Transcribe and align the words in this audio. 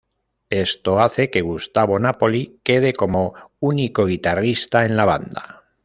Esto 0.49 0.99
hace 0.99 1.29
que 1.29 1.41
Gustavo 1.41 1.99
Nápoli 1.99 2.59
quede 2.63 2.93
como 2.93 3.35
único 3.59 4.07
guitarrista 4.07 4.83
en 4.85 4.97
la 4.97 5.05
banda. 5.05 5.63